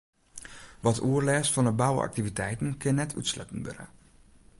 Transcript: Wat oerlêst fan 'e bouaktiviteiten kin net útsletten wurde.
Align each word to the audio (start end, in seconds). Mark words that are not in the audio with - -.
Wat 0.85 0.99
oerlêst 1.09 1.53
fan 1.53 1.69
'e 1.69 1.73
bouaktiviteiten 1.81 2.69
kin 2.81 2.95
net 2.97 3.15
útsletten 3.19 3.59
wurde. 3.65 3.85